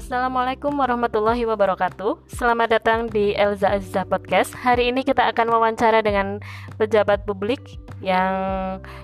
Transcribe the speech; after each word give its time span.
Assalamualaikum 0.00 0.72
warahmatullahi 0.80 1.44
wabarakatuh. 1.44 2.24
Selamat 2.24 2.72
datang 2.72 3.04
di 3.12 3.36
Elza 3.36 3.68
Azizah 3.68 4.08
Podcast. 4.08 4.56
Hari 4.56 4.88
ini 4.88 5.04
kita 5.04 5.28
akan 5.28 5.52
wawancara 5.52 6.00
dengan 6.00 6.40
pejabat 6.80 7.28
publik 7.28 7.76
Yang 8.00 8.32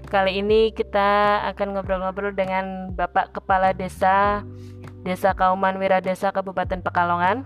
kali 0.08 0.40
ini 0.40 0.72
kita 0.72 1.44
akan 1.52 1.76
ngobrol-ngobrol 1.76 2.32
dengan 2.32 2.96
Bapak 2.96 3.36
Kepala 3.36 3.76
Desa 3.76 4.40
Desa 5.04 5.36
Kauman 5.36 5.76
Wiradesa 5.76 6.32
Kabupaten 6.32 6.80
Pekalongan. 6.80 7.44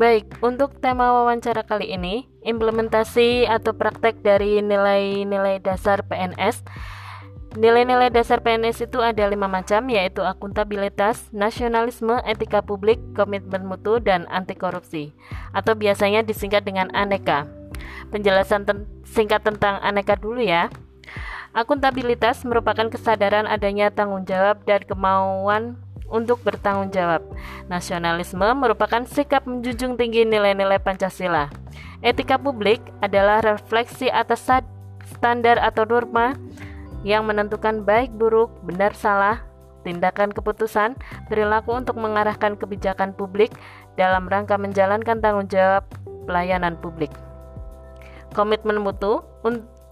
Baik, 0.00 0.40
untuk 0.40 0.80
tema 0.80 1.12
wawancara 1.12 1.60
kali 1.60 1.92
ini, 1.92 2.24
implementasi 2.40 3.44
atau 3.44 3.76
praktek 3.76 4.24
dari 4.24 4.64
nilai-nilai 4.64 5.60
dasar 5.60 6.00
PNS. 6.08 6.64
Nilai-nilai 7.60 8.08
dasar 8.08 8.40
PNS 8.40 8.88
itu 8.88 8.96
ada 9.04 9.28
lima 9.28 9.44
macam, 9.44 9.84
yaitu 9.92 10.24
akuntabilitas, 10.24 11.28
nasionalisme, 11.36 12.16
etika 12.24 12.64
publik, 12.64 12.96
komitmen 13.12 13.68
mutu, 13.68 14.00
dan 14.00 14.24
anti 14.32 14.56
korupsi, 14.56 15.12
atau 15.52 15.76
biasanya 15.76 16.24
disingkat 16.24 16.64
dengan 16.64 16.88
aneka. 16.96 17.44
Penjelasan 18.08 18.64
ten 18.64 18.88
singkat 19.04 19.44
tentang 19.44 19.84
aneka 19.84 20.16
dulu 20.16 20.40
ya. 20.40 20.72
Akuntabilitas 21.52 22.40
merupakan 22.48 22.88
kesadaran 22.88 23.44
adanya 23.44 23.92
tanggung 23.92 24.24
jawab 24.24 24.64
dan 24.64 24.80
kemauan 24.80 25.76
untuk 26.10 26.42
bertanggung 26.42 26.90
jawab. 26.90 27.22
Nasionalisme 27.70 28.44
merupakan 28.58 29.06
sikap 29.06 29.46
menjunjung 29.46 29.94
tinggi 29.96 30.26
nilai-nilai 30.26 30.82
Pancasila. 30.82 31.48
Etika 32.02 32.36
publik 32.36 32.82
adalah 33.00 33.40
refleksi 33.40 34.10
atas 34.10 34.44
standar 35.06 35.56
atau 35.62 35.86
norma 35.86 36.34
yang 37.06 37.24
menentukan 37.24 37.80
baik 37.86 38.12
buruk, 38.12 38.52
benar 38.66 38.92
salah, 38.92 39.40
tindakan 39.86 40.32
keputusan, 40.32 40.96
perilaku 41.32 41.72
untuk 41.72 41.96
mengarahkan 41.96 42.56
kebijakan 42.60 43.16
publik 43.16 43.52
dalam 43.96 44.28
rangka 44.28 44.60
menjalankan 44.60 45.20
tanggung 45.24 45.48
jawab 45.48 45.84
pelayanan 46.28 46.76
publik. 46.76 47.12
Komitmen 48.36 48.78
mutu 48.84 49.24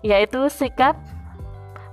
yaitu 0.06 0.46
sikap 0.52 0.94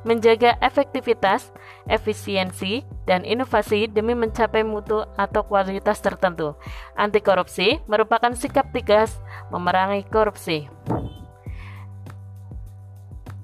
menjaga 0.06 0.54
efektivitas, 0.62 1.50
efisiensi, 1.90 2.86
dan 3.10 3.26
inovasi 3.26 3.90
demi 3.90 4.14
mencapai 4.14 4.62
mutu 4.62 5.02
atau 5.18 5.42
kualitas 5.42 5.98
tertentu. 5.98 6.54
Anti 6.94 7.20
korupsi 7.20 7.82
merupakan 7.90 8.32
sikap 8.38 8.70
tegas 8.70 9.18
memerangi 9.50 10.06
korupsi. 10.06 10.70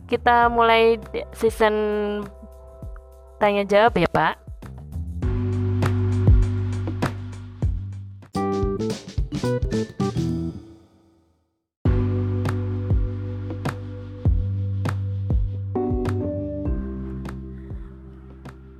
Kita 0.05 0.47
mulai 0.53 1.01
season 1.33 1.75
tanya 3.41 3.65
jawab 3.65 3.97
ya, 3.97 4.07
Pak. 4.13 4.50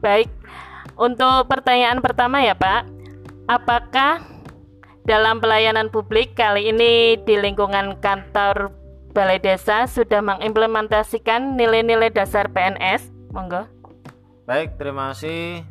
Baik, 0.02 0.34
untuk 0.98 1.46
pertanyaan 1.46 2.02
pertama 2.02 2.42
ya 2.42 2.58
Pak, 2.58 2.90
apakah 3.46 4.26
dalam 5.06 5.38
pelayanan 5.38 5.94
publik 5.94 6.34
kali 6.34 6.74
ini 6.74 7.22
di 7.22 7.38
lingkungan 7.38 8.02
kantor 8.02 8.74
Balai 9.14 9.38
Desa 9.38 9.86
sudah 9.86 10.26
mengimplementasikan 10.26 11.54
nilai-nilai 11.54 12.10
dasar 12.10 12.50
PNS? 12.50 13.14
Monggo. 13.30 13.70
Baik, 14.50 14.82
terima 14.82 15.14
kasih 15.14 15.70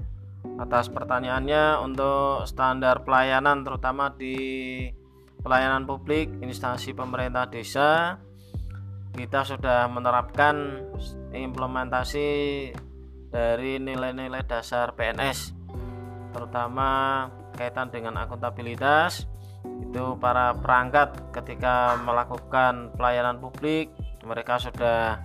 atas 0.63 0.87
pertanyaannya 0.93 1.83
untuk 1.83 2.47
standar 2.47 3.03
pelayanan 3.03 3.67
terutama 3.67 4.15
di 4.15 4.37
pelayanan 5.43 5.91
publik 5.91 6.31
instansi 6.39 6.93
pemerintah 6.93 7.49
desa 7.49 8.21
kita 9.17 9.43
sudah 9.43 9.89
menerapkan 9.91 10.85
implementasi 11.33 12.29
dari 13.31 13.79
nilai-nilai 13.79 14.43
dasar 14.45 14.93
PNS 14.95 15.55
terutama 16.31 17.27
kaitan 17.55 17.91
dengan 17.91 18.19
akuntabilitas. 18.19 19.27
Itu 19.81 20.17
para 20.17 20.55
perangkat 20.55 21.35
ketika 21.35 21.99
melakukan 22.01 22.95
pelayanan 22.95 23.43
publik 23.43 23.91
mereka 24.23 24.57
sudah 24.61 25.19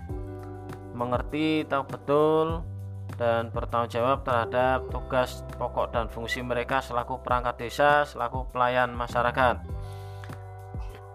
mengerti 0.96 1.68
tahu 1.68 1.84
betul 1.86 2.48
dan 3.16 3.54
bertanggung 3.54 3.92
jawab 3.92 4.28
terhadap 4.28 4.90
tugas 4.92 5.44
pokok 5.56 5.94
dan 5.94 6.12
fungsi 6.12 6.44
mereka 6.44 6.84
selaku 6.84 7.22
perangkat 7.24 7.68
desa 7.68 8.04
selaku 8.04 8.50
pelayan 8.52 8.92
masyarakat. 8.92 9.62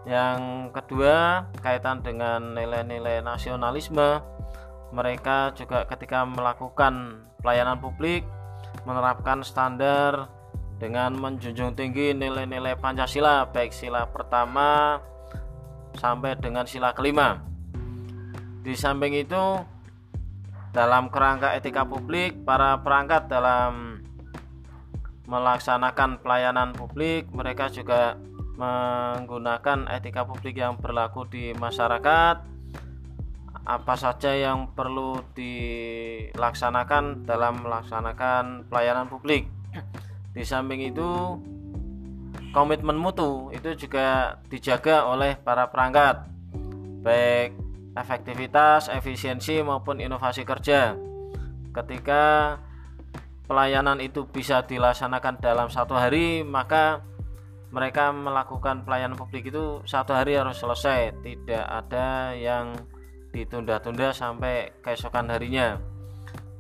Yang 0.09 0.41
kedua 0.73 1.45
kaitan 1.61 2.01
dengan 2.01 2.57
nilai-nilai 2.57 3.21
nasionalisme 3.21 4.40
mereka 4.91 5.55
juga 5.55 5.87
ketika 5.87 6.27
melakukan 6.27 7.25
pelayanan 7.43 7.79
publik 7.79 8.27
menerapkan 8.87 9.43
standar 9.43 10.31
dengan 10.81 11.13
menjunjung 11.13 11.77
tinggi 11.77 12.17
nilai-nilai 12.17 12.75
Pancasila 12.81 13.45
baik 13.53 13.71
sila 13.71 14.09
pertama 14.09 14.99
sampai 15.99 16.39
dengan 16.41 16.65
sila 16.65 16.97
kelima. 16.97 17.43
Di 18.65 18.73
samping 18.77 19.17
itu 19.17 19.61
dalam 20.71 21.11
kerangka 21.11 21.53
etika 21.59 21.83
publik 21.83 22.47
para 22.47 22.79
perangkat 22.81 23.27
dalam 23.27 23.99
melaksanakan 25.27 26.23
pelayanan 26.23 26.75
publik 26.75 27.31
mereka 27.31 27.71
juga 27.71 28.19
menggunakan 28.59 29.89
etika 29.89 30.27
publik 30.27 30.59
yang 30.59 30.77
berlaku 30.77 31.25
di 31.27 31.55
masyarakat 31.57 32.60
apa 33.71 33.95
saja 33.95 34.35
yang 34.35 34.75
perlu 34.75 35.23
dilaksanakan 35.39 37.23
dalam 37.23 37.63
melaksanakan 37.63 38.67
pelayanan 38.67 39.07
publik. 39.07 39.47
Di 40.35 40.43
samping 40.43 40.91
itu, 40.91 41.39
komitmen 42.51 42.99
mutu 42.99 43.55
itu 43.55 43.79
juga 43.79 44.39
dijaga 44.51 45.07
oleh 45.07 45.39
para 45.39 45.71
perangkat, 45.71 46.27
baik 47.07 47.55
efektivitas, 47.95 48.91
efisiensi 48.91 49.63
maupun 49.63 50.03
inovasi 50.03 50.43
kerja. 50.43 50.99
Ketika 51.71 52.59
pelayanan 53.47 54.03
itu 54.03 54.27
bisa 54.27 54.67
dilaksanakan 54.67 55.39
dalam 55.39 55.71
satu 55.71 55.95
hari, 55.95 56.43
maka 56.43 57.07
mereka 57.71 58.11
melakukan 58.11 58.83
pelayanan 58.83 59.15
publik 59.15 59.47
itu 59.47 59.79
satu 59.87 60.11
hari 60.11 60.35
harus 60.35 60.59
selesai, 60.59 61.15
tidak 61.23 61.63
ada 61.71 62.35
yang 62.35 62.75
ditunda-tunda 63.31 64.15
sampai 64.15 64.75
keesokan 64.83 65.31
harinya. 65.31 65.79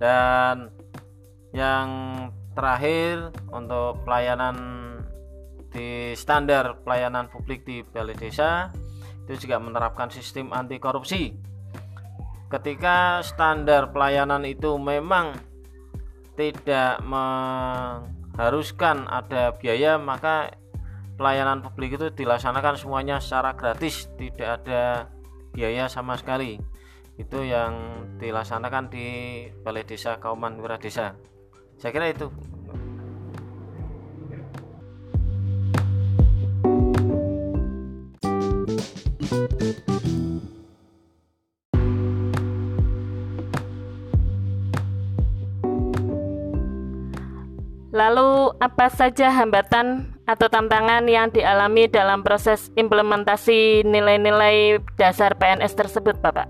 Dan 0.00 0.70
yang 1.50 1.88
terakhir 2.54 3.34
untuk 3.50 4.06
pelayanan 4.06 4.80
di 5.70 6.18
standar 6.18 6.82
pelayanan 6.82 7.30
publik 7.30 7.62
di 7.62 7.86
balai 7.86 8.18
desa 8.18 8.74
itu 9.26 9.46
juga 9.46 9.62
menerapkan 9.62 10.10
sistem 10.10 10.50
anti 10.50 10.82
korupsi 10.82 11.30
ketika 12.50 13.22
standar 13.22 13.94
pelayanan 13.94 14.42
itu 14.42 14.74
memang 14.74 15.38
tidak 16.34 16.98
mengharuskan 17.06 19.06
ada 19.06 19.54
biaya 19.54 19.94
maka 20.02 20.50
pelayanan 21.14 21.62
publik 21.62 21.94
itu 21.94 22.10
dilaksanakan 22.10 22.74
semuanya 22.74 23.22
secara 23.22 23.54
gratis 23.54 24.10
tidak 24.18 24.58
ada 24.62 25.06
biaya 25.52 25.90
sama 25.90 26.16
sekali. 26.16 26.58
Itu 27.20 27.44
yang 27.44 28.04
dilaksanakan 28.16 28.88
di 28.88 29.06
Balai 29.60 29.84
Desa 29.84 30.16
Kauman 30.16 30.56
Wiradesa 30.56 31.30
saya 31.80 31.96
kira 31.96 32.12
itu. 32.12 32.28
Lalu, 47.90 48.52
apa 48.60 48.86
saja 48.92 49.32
hambatan 49.32 50.19
atau 50.30 50.46
tantangan 50.46 51.02
yang 51.10 51.34
dialami 51.34 51.90
dalam 51.90 52.22
proses 52.22 52.70
implementasi 52.78 53.82
nilai-nilai 53.82 54.78
dasar 54.94 55.34
PNS 55.34 55.74
tersebut, 55.74 56.22
Bapak? 56.22 56.46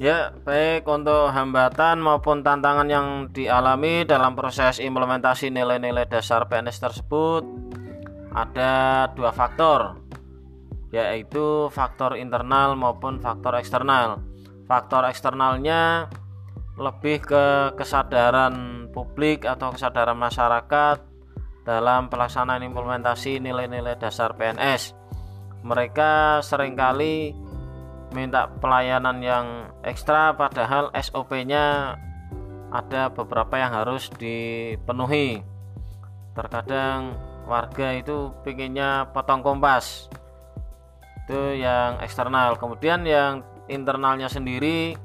Ya, 0.00 0.32
baik 0.46 0.88
untuk 0.88 1.28
hambatan 1.28 2.00
maupun 2.00 2.40
tantangan 2.40 2.88
yang 2.88 3.06
dialami 3.28 4.08
dalam 4.08 4.32
proses 4.32 4.80
implementasi 4.80 5.52
nilai-nilai 5.52 6.08
dasar 6.08 6.48
PNS 6.48 6.80
tersebut 6.80 7.44
ada 8.32 9.04
dua 9.12 9.34
faktor, 9.36 10.00
yaitu 10.94 11.68
faktor 11.68 12.16
internal 12.16 12.72
maupun 12.72 13.20
faktor 13.20 13.58
eksternal. 13.58 14.22
Faktor 14.64 15.04
eksternalnya 15.10 16.08
lebih 16.78 17.20
ke 17.20 17.74
kesadaran 17.74 18.86
publik 18.94 19.44
atau 19.44 19.74
kesadaran 19.74 20.14
masyarakat 20.14 21.07
dalam 21.68 22.08
pelaksanaan 22.08 22.64
implementasi 22.64 23.44
nilai-nilai 23.44 24.00
dasar 24.00 24.32
PNS. 24.32 24.96
Mereka 25.60 26.40
sering 26.40 26.72
kali 26.72 27.36
minta 28.16 28.48
pelayanan 28.48 29.20
yang 29.20 29.46
ekstra 29.84 30.32
padahal 30.32 30.88
SOP-nya 30.96 31.92
ada 32.72 33.12
beberapa 33.12 33.60
yang 33.60 33.76
harus 33.76 34.08
dipenuhi. 34.16 35.44
Terkadang 36.32 37.12
warga 37.44 37.92
itu 38.00 38.32
pinginnya 38.40 39.12
potong 39.12 39.44
kompas. 39.44 40.08
Itu 41.28 41.52
yang 41.52 42.00
eksternal. 42.00 42.56
Kemudian 42.56 43.04
yang 43.04 43.44
internalnya 43.68 44.32
sendiri 44.32 44.96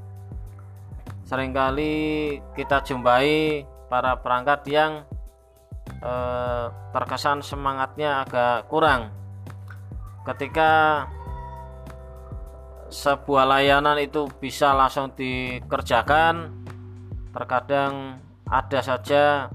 sering 1.28 1.52
kali 1.52 2.40
kita 2.56 2.80
jumpai 2.88 3.68
para 3.92 4.16
perangkat 4.16 4.64
yang 4.72 5.04
eh, 6.04 6.66
terkesan 6.92 7.40
semangatnya 7.40 8.28
agak 8.28 8.68
kurang. 8.68 9.10
Ketika 10.24 11.04
sebuah 12.94 13.50
layanan 13.50 13.98
itu 13.98 14.30
bisa 14.38 14.76
langsung 14.76 15.10
dikerjakan 15.18 16.54
terkadang 17.34 18.22
ada 18.46 18.80
saja 18.86 19.50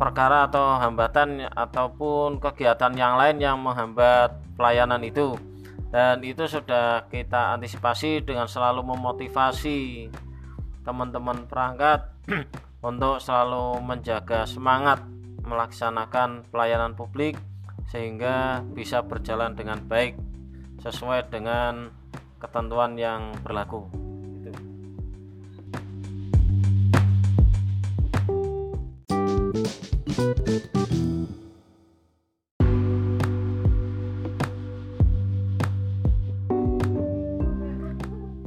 perkara 0.00 0.48
atau 0.48 0.80
hambatan 0.80 1.44
ataupun 1.52 2.40
kegiatan 2.40 2.96
yang 2.96 3.20
lain 3.20 3.36
yang 3.36 3.60
menghambat 3.60 4.32
pelayanan 4.56 5.04
itu. 5.04 5.36
Dan 5.92 6.24
itu 6.24 6.48
sudah 6.48 7.04
kita 7.12 7.52
antisipasi 7.58 8.24
dengan 8.24 8.48
selalu 8.48 8.96
memotivasi 8.96 10.08
teman-teman 10.80 11.44
perangkat 11.44 12.08
untuk 12.80 13.20
selalu 13.20 13.76
menjaga 13.84 14.48
semangat 14.48 15.04
melaksanakan 15.44 16.48
pelayanan 16.48 16.96
publik 16.96 17.36
sehingga 17.92 18.64
bisa 18.72 19.04
berjalan 19.04 19.52
dengan 19.52 19.84
baik 19.84 20.16
sesuai 20.80 21.28
dengan 21.28 21.92
ketentuan 22.40 22.96
yang 22.96 23.36
berlaku. 23.44 23.84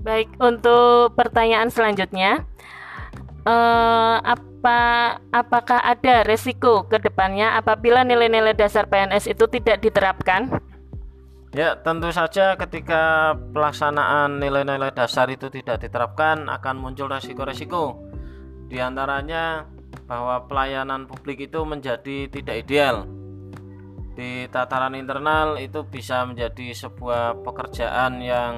Baik, 0.04 0.30
untuk 0.38 1.16
pertanyaan 1.18 1.74
selanjutnya, 1.74 2.46
eh, 3.44 4.18
apa 4.24 4.80
apakah 5.32 5.80
ada 5.84 6.24
resiko 6.24 6.88
ke 6.88 7.00
depannya 7.00 7.60
apabila 7.60 8.08
nilai-nilai 8.08 8.56
dasar 8.56 8.88
PNS 8.88 9.28
itu 9.28 9.46
tidak 9.52 9.84
diterapkan? 9.84 10.48
Ya, 11.54 11.78
tentu 11.78 12.10
saja 12.10 12.58
ketika 12.58 13.38
pelaksanaan 13.54 14.42
nilai-nilai 14.42 14.90
dasar 14.90 15.30
itu 15.30 15.54
tidak 15.54 15.86
diterapkan 15.86 16.50
akan 16.50 16.76
muncul 16.82 17.06
resiko-resiko. 17.06 18.02
Di 18.66 18.82
antaranya 18.82 19.70
bahwa 20.10 20.50
pelayanan 20.50 21.06
publik 21.06 21.46
itu 21.46 21.62
menjadi 21.62 22.26
tidak 22.34 22.66
ideal. 22.66 23.06
Di 24.18 24.50
tataran 24.50 24.98
internal 24.98 25.62
itu 25.62 25.86
bisa 25.86 26.26
menjadi 26.26 26.74
sebuah 26.74 27.46
pekerjaan 27.46 28.18
yang 28.18 28.54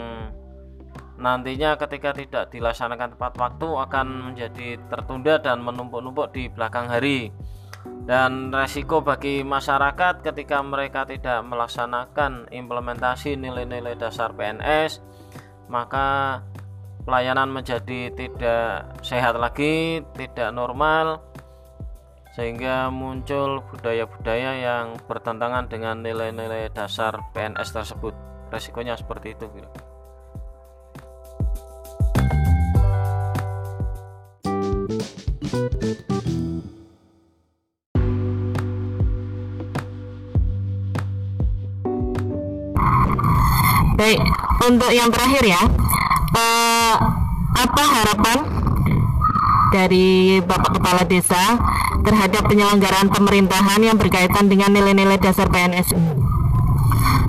nantinya 1.15 1.79
ketika 1.79 2.11
tidak 2.11 2.51
dilaksanakan 2.51 3.15
tepat 3.15 3.33
waktu 3.39 3.67
akan 3.71 4.07
menjadi 4.31 4.79
tertunda 4.91 5.39
dan 5.39 5.63
menumpuk-numpuk 5.63 6.35
di 6.35 6.51
belakang 6.51 6.91
hari 6.91 7.31
dan 8.05 8.51
resiko 8.51 9.01
bagi 9.01 9.41
masyarakat 9.41 10.21
ketika 10.21 10.59
mereka 10.61 11.07
tidak 11.07 11.41
melaksanakan 11.47 12.51
implementasi 12.51 13.39
nilai-nilai 13.39 13.95
dasar 13.95 14.35
PNS 14.35 14.99
maka 15.71 16.41
pelayanan 17.05 17.53
menjadi 17.53 18.09
tidak 18.11 18.97
sehat 19.05 19.37
lagi, 19.37 20.01
tidak 20.17 20.49
normal 20.51 21.21
sehingga 22.35 22.91
muncul 22.91 23.63
budaya-budaya 23.71 24.51
yang 24.59 24.99
bertentangan 25.07 25.71
dengan 25.71 26.03
nilai-nilai 26.03 26.67
dasar 26.75 27.15
PNS 27.31 27.71
tersebut. 27.71 28.11
Resikonya 28.51 28.99
seperti 28.99 29.39
itu. 29.39 29.47
Baik, 44.05 44.21
untuk 44.69 44.93
yang 44.93 45.09
terakhir 45.09 45.41
ya, 45.49 45.65
uh, 46.37 46.95
apa 47.57 47.83
harapan 47.89 48.37
dari 49.73 50.37
Bapak 50.45 50.77
Kepala 50.77 51.01
Desa 51.09 51.57
terhadap 52.05 52.45
penyelenggaraan 52.45 53.09
pemerintahan 53.09 53.81
yang 53.81 53.97
berkaitan 53.97 54.45
dengan 54.45 54.77
nilai-nilai 54.77 55.17
dasar 55.17 55.49
PNS 55.49 55.97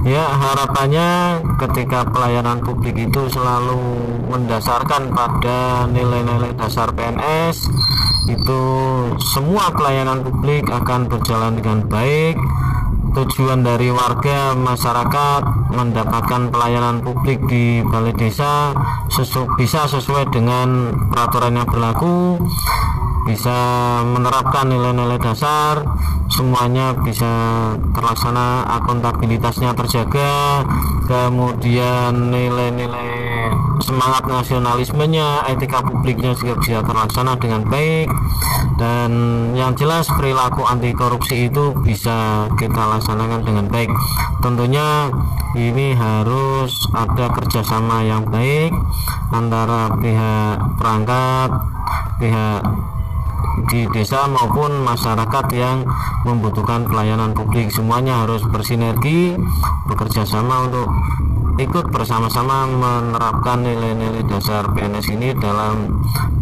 Ya 0.04 0.28
harapannya 0.28 1.40
ketika 1.64 2.12
pelayanan 2.12 2.61
publik 2.61 3.09
itu 3.09 3.25
selalu 3.33 3.80
mendasarkan 4.28 5.16
pada 5.16 5.88
nilai-nilai 5.88 6.52
dasar 6.61 6.92
PNS 6.92 7.73
itu 8.28 8.61
semua 9.33 9.73
pelayanan 9.73 10.21
publik 10.21 10.68
akan 10.68 11.09
berjalan 11.09 11.56
dengan 11.56 11.88
baik 11.88 12.37
tujuan 13.16 13.64
dari 13.64 13.88
warga 13.88 14.52
masyarakat 14.52 15.73
mendapatkan 15.73 16.52
pelayanan 16.52 17.00
publik 17.00 17.40
di 17.49 17.80
balai 17.80 18.12
desa 18.12 18.76
sesu 19.08 19.49
bisa 19.56 19.88
sesuai 19.88 20.28
dengan 20.28 20.92
peraturan 21.08 21.56
yang 21.56 21.64
berlaku 21.64 22.37
bisa 23.25 23.56
menerapkan 24.04 24.68
nilai-nilai 24.68 25.16
dasar 25.16 25.80
semuanya 26.28 26.92
bisa 27.00 27.32
terlaksana 27.96 28.68
akuntabilitasnya 28.68 29.73
terjaga 29.73 30.62
kemudian 31.08 32.28
nilai-nilai 32.28 33.25
semangat 33.85 34.25
nasionalismenya 34.25 35.45
etika 35.52 35.85
publiknya 35.85 36.33
juga 36.38 36.54
bisa 36.61 36.78
terlaksana 36.80 37.37
dengan 37.37 37.62
baik 37.68 38.09
dan 38.80 39.11
yang 39.52 39.73
jelas 39.76 40.09
perilaku 40.16 40.64
anti 40.64 40.92
korupsi 40.92 41.49
itu 41.49 41.73
bisa 41.85 42.49
kita 42.56 42.83
laksanakan 42.97 43.40
dengan 43.45 43.66
baik. 43.68 43.90
Tentunya 44.40 45.09
ini 45.56 45.97
harus 45.97 46.73
ada 46.92 47.33
kerjasama 47.33 48.04
yang 48.04 48.25
baik 48.28 48.73
antara 49.33 49.92
pihak 49.97 50.56
perangkat 50.76 51.50
pihak 52.21 52.61
di 53.73 53.88
desa 53.92 54.28
maupun 54.28 54.85
masyarakat 54.85 55.47
yang 55.56 55.85
membutuhkan 56.28 56.85
pelayanan 56.85 57.33
publik. 57.33 57.73
Semuanya 57.73 58.25
harus 58.25 58.45
bersinergi 58.45 59.37
bekerja 59.88 60.28
sama 60.28 60.68
untuk 60.68 60.88
ikut 61.57 61.89
bersama-sama 61.89 62.69
menerapkan 62.69 63.65
nilai-nilai 63.65 64.29
dasar 64.29 64.69
PNS 64.77 65.09
ini 65.17 65.33
dalam 65.41 65.89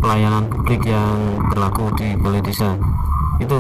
pelayanan 0.02 0.50
publik 0.50 0.82
yang 0.90 1.38
berlaku 1.54 1.86
di 1.94 2.18
desa 2.42 2.74
itu 3.38 3.58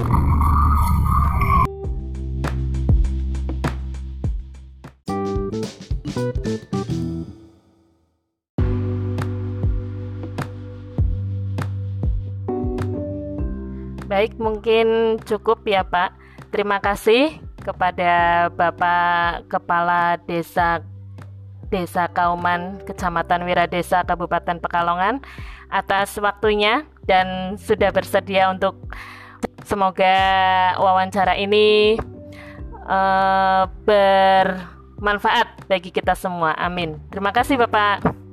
Baik, 14.04 14.38
mungkin 14.38 15.18
cukup 15.26 15.66
ya 15.66 15.82
Pak. 15.82 16.14
Terima 16.54 16.78
kasih 16.78 17.34
kepada 17.66 18.46
Bapak 18.54 19.50
Kepala 19.50 20.22
Desa 20.22 20.93
Desa 21.74 22.06
Kauman, 22.06 22.78
Kecamatan 22.86 23.42
Wiradesa, 23.42 24.06
Kabupaten 24.06 24.62
Pekalongan 24.62 25.18
atas 25.66 26.14
waktunya 26.22 26.86
dan 27.02 27.58
sudah 27.58 27.90
bersedia 27.90 28.46
untuk 28.54 28.78
semoga 29.66 30.14
wawancara 30.78 31.34
ini 31.34 31.98
uh, 32.86 33.66
bermanfaat 33.82 35.66
bagi 35.66 35.90
kita 35.90 36.14
semua. 36.14 36.54
Amin. 36.54 37.02
Terima 37.10 37.34
kasih 37.34 37.58
Bapak. 37.58 38.23